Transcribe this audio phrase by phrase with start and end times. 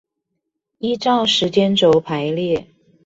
[0.79, 2.65] 依照時間軸排列